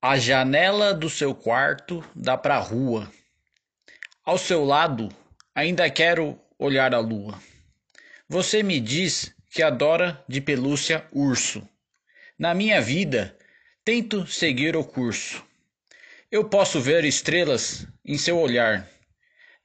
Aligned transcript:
A 0.00 0.16
janela 0.16 0.94
do 0.94 1.10
seu 1.10 1.34
quarto 1.34 2.08
dá 2.14 2.36
para 2.38 2.54
a 2.54 2.60
rua. 2.60 3.10
Ao 4.24 4.38
seu 4.38 4.64
lado, 4.64 5.08
ainda 5.52 5.90
quero 5.90 6.40
olhar 6.56 6.94
a 6.94 7.00
lua. 7.00 7.36
Você 8.28 8.62
me 8.62 8.78
diz 8.78 9.34
que 9.50 9.60
adora 9.60 10.24
de 10.28 10.40
pelúcia 10.40 11.04
urso. 11.10 11.68
Na 12.38 12.54
minha 12.54 12.80
vida, 12.80 13.36
tento 13.84 14.24
seguir 14.24 14.76
o 14.76 14.84
curso. 14.84 15.44
Eu 16.30 16.48
posso 16.48 16.80
ver 16.80 17.04
estrelas 17.04 17.84
em 18.04 18.16
seu 18.16 18.38
olhar. 18.38 18.88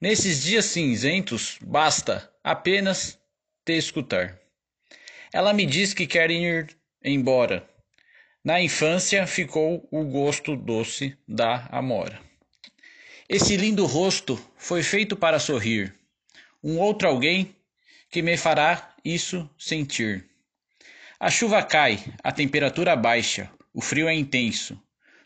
Nesses 0.00 0.42
dias 0.42 0.64
cinzentos, 0.64 1.58
basta 1.62 2.28
apenas 2.42 3.16
te 3.64 3.78
escutar. 3.78 4.36
Ela 5.32 5.52
me 5.52 5.64
diz 5.64 5.94
que 5.94 6.08
quer 6.08 6.28
ir 6.32 6.76
embora 7.04 7.72
na 8.44 8.60
infância 8.60 9.26
ficou 9.26 9.88
o 9.90 10.04
gosto 10.04 10.54
doce 10.54 11.16
da 11.26 11.66
amora. 11.72 12.20
Esse 13.26 13.56
lindo 13.56 13.86
rosto 13.86 14.38
foi 14.54 14.82
feito 14.82 15.16
para 15.16 15.38
sorrir. 15.38 15.94
Um 16.62 16.78
outro 16.78 17.08
alguém 17.08 17.56
que 18.10 18.20
me 18.20 18.36
fará 18.36 18.94
isso 19.02 19.48
sentir. 19.58 20.28
A 21.18 21.30
chuva 21.30 21.62
cai, 21.62 22.04
a 22.22 22.30
temperatura 22.30 22.94
baixa, 22.94 23.50
o 23.72 23.80
frio 23.80 24.08
é 24.08 24.14
intenso. 24.14 24.78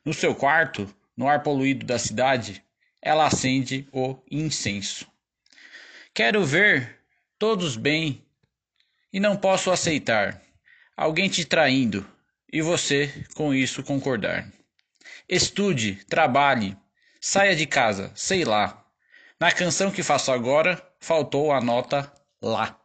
No 0.04 0.14
seu 0.14 0.32
quarto, 0.32 0.88
no 1.16 1.26
ar 1.26 1.42
poluído 1.42 1.84
da 1.84 1.98
cidade, 1.98 2.62
ela 3.02 3.26
acende 3.26 3.88
o 3.92 4.16
incenso. 4.30 5.10
Quero 6.14 6.44
ver 6.44 7.00
todos 7.36 7.76
bem 7.76 8.24
e 9.12 9.18
não 9.18 9.36
posso 9.36 9.72
aceitar 9.72 10.40
alguém 10.96 11.28
te 11.28 11.44
traindo 11.44 12.06
e 12.52 12.62
você 12.62 13.24
com 13.34 13.52
isso 13.54 13.82
concordar. 13.82 14.50
Estude, 15.28 16.04
trabalhe, 16.08 16.76
saia 17.20 17.54
de 17.54 17.66
casa, 17.66 18.10
sei 18.14 18.44
lá. 18.44 18.84
Na 19.38 19.52
canção 19.52 19.90
que 19.90 20.02
faço 20.02 20.32
agora, 20.32 20.82
faltou 20.98 21.52
a 21.52 21.60
nota 21.60 22.12
lá. 22.40 22.78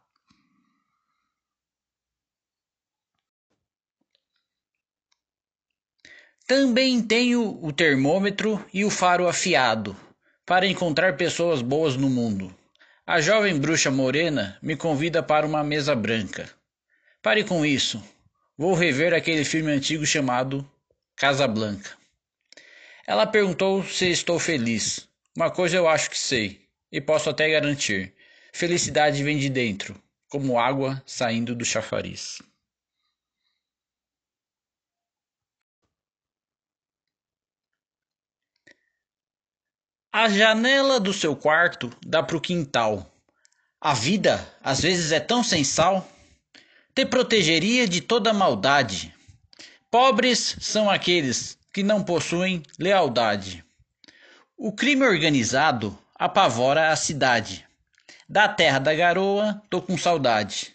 Também 6.46 7.02
tenho 7.02 7.58
o 7.64 7.72
termômetro 7.72 8.62
e 8.72 8.84
o 8.84 8.90
faro 8.90 9.26
afiado 9.26 9.96
para 10.44 10.66
encontrar 10.66 11.16
pessoas 11.16 11.62
boas 11.62 11.96
no 11.96 12.10
mundo. 12.10 12.54
A 13.06 13.20
jovem 13.20 13.58
bruxa 13.58 13.90
morena 13.90 14.58
me 14.60 14.76
convida 14.76 15.22
para 15.22 15.46
uma 15.46 15.64
mesa 15.64 15.94
branca. 15.96 16.50
Pare 17.22 17.44
com 17.44 17.64
isso. 17.64 18.02
Vou 18.56 18.72
rever 18.72 19.12
aquele 19.12 19.44
filme 19.44 19.72
antigo 19.72 20.06
chamado 20.06 20.64
Casablanca. 21.16 21.98
Ela 23.04 23.26
perguntou 23.26 23.82
se 23.82 24.08
estou 24.08 24.38
feliz. 24.38 25.08
Uma 25.36 25.50
coisa 25.50 25.76
eu 25.76 25.88
acho 25.88 26.08
que 26.08 26.18
sei, 26.18 26.68
e 26.90 27.00
posso 27.00 27.28
até 27.28 27.50
garantir: 27.50 28.14
felicidade 28.52 29.24
vem 29.24 29.38
de 29.38 29.48
dentro, 29.48 30.00
como 30.28 30.56
água 30.56 31.02
saindo 31.04 31.52
do 31.52 31.64
chafariz. 31.64 32.40
A 40.12 40.28
janela 40.28 41.00
do 41.00 41.12
seu 41.12 41.34
quarto 41.34 41.90
dá 42.06 42.22
para 42.22 42.36
o 42.36 42.40
quintal. 42.40 43.12
A 43.80 43.94
vida 43.94 44.48
às 44.62 44.80
vezes 44.80 45.10
é 45.10 45.18
tão 45.18 45.42
sem 45.42 45.64
sal 45.64 46.08
te 46.94 47.04
protegeria 47.04 47.88
de 47.88 48.00
toda 48.00 48.32
maldade. 48.32 49.12
Pobres 49.90 50.56
são 50.60 50.88
aqueles 50.88 51.58
que 51.72 51.82
não 51.82 52.04
possuem 52.04 52.62
lealdade. 52.78 53.64
O 54.56 54.70
crime 54.70 55.04
organizado 55.04 55.98
apavora 56.14 56.90
a 56.90 56.96
cidade. 56.96 57.66
Da 58.28 58.46
terra 58.48 58.78
da 58.78 58.94
garoa, 58.94 59.60
tô 59.68 59.82
com 59.82 59.98
saudade. 59.98 60.72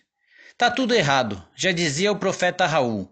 Tá 0.58 0.70
tudo 0.70 0.94
errado, 0.94 1.42
já 1.56 1.72
dizia 1.72 2.12
o 2.12 2.20
profeta 2.20 2.66
Raul. 2.66 3.10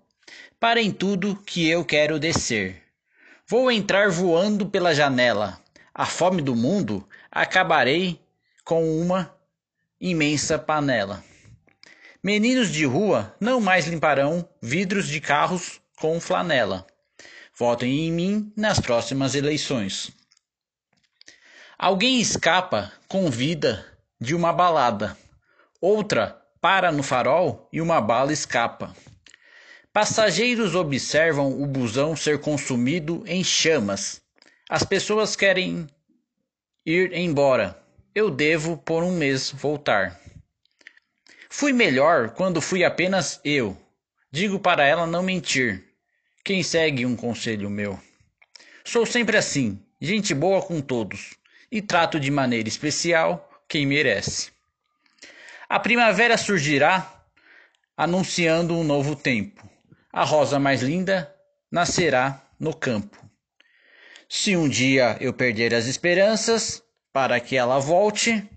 Parem 0.59 0.91
tudo 0.91 1.41
que 1.45 1.66
eu 1.66 1.85
quero 1.85 2.19
descer. 2.19 2.84
Vou 3.47 3.72
entrar 3.72 4.09
voando 4.09 4.66
pela 4.66 4.94
janela. 4.94 5.57
A 5.94 6.06
fome 6.06 6.41
do 6.41 6.53
mundo 6.53 7.07
acabarei 7.31 8.19
com 8.66 9.00
uma 9.00 9.34
imensa 9.97 10.59
panela. 10.59 11.24
Meninos 12.27 12.73
de 12.73 12.83
rua 12.83 13.33
não 13.39 13.61
mais 13.61 13.88
limparão 13.88 14.45
vidros 14.61 15.07
de 15.07 15.21
carros 15.21 15.79
com 15.95 16.19
flanela. 16.19 16.85
Votem 17.57 18.05
em 18.05 18.11
mim 18.11 18.51
nas 18.53 18.81
próximas 18.81 19.33
eleições. 19.33 20.11
Alguém 21.79 22.19
escapa 22.19 22.91
com 23.07 23.31
vida 23.31 23.85
de 24.19 24.35
uma 24.35 24.51
balada. 24.51 25.17
Outra 25.79 26.38
para 26.59 26.91
no 26.91 27.01
farol 27.01 27.69
e 27.71 27.79
uma 27.79 28.01
bala 28.01 28.33
escapa. 28.33 28.94
Passageiros 29.94 30.75
observam 30.75 31.61
o 31.61 31.65
busão 31.65 32.13
ser 32.13 32.41
consumido 32.41 33.23
em 33.25 33.41
chamas. 33.41 34.21
As 34.69 34.83
pessoas 34.83 35.33
querem 35.38 35.88
ir 36.85 37.13
embora. 37.13 37.81
Eu 38.13 38.29
devo 38.29 38.75
por 38.75 39.01
um 39.01 39.13
mês 39.13 39.49
voltar. 39.49 40.19
Fui 41.59 41.73
melhor 41.73 42.29
quando 42.29 42.62
fui 42.62 42.84
apenas 42.84 43.41
eu. 43.44 43.75
Digo 44.31 44.59
para 44.59 44.85
ela 44.85 45.07
não 45.07 45.23
mentir. 45.23 45.84
Quem 46.45 46.62
segue 46.62 47.03
um 47.03 47.16
conselho 47.16 47.68
meu? 47.68 48.00
Sou 48.85 49.07
sempre 49.07 49.38
assim, 49.38 49.84
gente 50.00 50.35
boa 50.35 50.62
com 50.62 50.79
todos, 50.79 51.34
e 51.72 51.81
trato 51.81 52.19
de 52.19 52.29
maneira 52.29 52.69
especial 52.69 53.50
quem 53.68 53.88
merece. 53.88 54.51
A 55.68 55.79
primavera 55.79 56.38
surgirá 56.38 57.23
anunciando 57.97 58.75
um 58.75 58.84
novo 58.84 59.16
tempo. 59.16 59.68
A 60.13 60.24
rosa 60.24 60.59
mais 60.59 60.84
linda 60.84 61.35
nascerá 61.72 62.39
no 62.59 62.72
campo. 62.72 63.18
Se 64.29 64.56
um 64.56 64.69
dia 64.69 65.18
eu 65.19 65.34
perder 65.34 65.74
as 65.74 65.88
esperanças 65.88 66.84
para 67.12 67.39
que 67.39 67.56
ela 67.56 67.79
volte, 67.79 68.47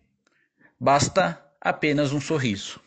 basta 0.78 1.42
apenas 1.58 2.12
um 2.12 2.20
sorriso. 2.20 2.78